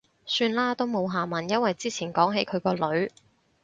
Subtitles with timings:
[0.25, 1.47] 算喇，都冇下文。
[1.47, 3.11] 因為之前講起佢個女